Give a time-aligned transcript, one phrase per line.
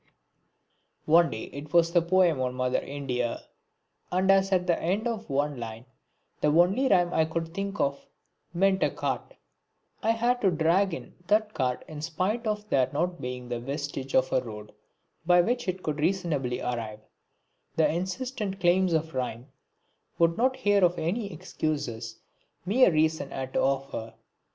[1.05, 3.43] One day it was a poem on "Mother India"
[4.11, 5.85] and as at the end of one line
[6.41, 8.07] the only rhyme I could think of
[8.51, 9.35] meant a cart,
[10.01, 14.15] I had to drag in that cart in spite of there not being the vestige
[14.15, 14.71] of a road
[15.23, 17.01] by which it could reasonably arrive,
[17.75, 19.49] the insistent claims of rhyme
[20.17, 22.17] would not hear of any excuses
[22.65, 24.15] mere reason had to offer.